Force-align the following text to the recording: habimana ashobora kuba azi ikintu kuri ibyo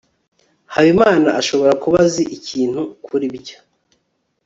habimana 0.73 1.29
ashobora 1.39 1.73
kuba 1.81 1.97
azi 2.05 2.23
ikintu 2.37 2.81
kuri 3.05 3.25
ibyo 3.31 3.57